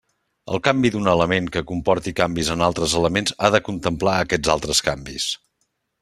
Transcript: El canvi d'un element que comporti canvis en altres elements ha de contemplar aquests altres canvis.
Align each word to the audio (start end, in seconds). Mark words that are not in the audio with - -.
El 0.53 0.59
canvi 0.67 0.89
d'un 0.93 1.09
element 1.11 1.49
que 1.57 1.61
comporti 1.71 2.13
canvis 2.19 2.49
en 2.55 2.63
altres 2.67 2.95
elements 3.01 3.35
ha 3.47 3.51
de 3.57 3.61
contemplar 3.67 4.15
aquests 4.23 4.51
altres 4.55 4.81
canvis. 4.89 5.29